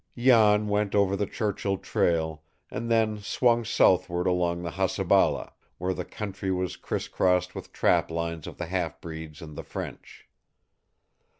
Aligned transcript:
Jan 0.17 0.67
went 0.67 0.95
over 0.95 1.15
the 1.15 1.27
Churchill 1.27 1.77
trail, 1.77 2.41
and 2.71 2.89
then 2.89 3.19
swung 3.19 3.63
southward 3.63 4.25
along 4.25 4.63
the 4.63 4.71
Hasabala, 4.71 5.53
where 5.77 5.93
the 5.93 6.05
country 6.05 6.49
was 6.49 6.75
crisscrossed 6.75 7.53
with 7.53 7.71
trap 7.71 8.09
lines 8.09 8.47
of 8.47 8.57
the 8.57 8.65
half 8.65 8.99
breeds 8.99 9.43
and 9.43 9.55
the 9.55 9.63
French. 9.63 10.27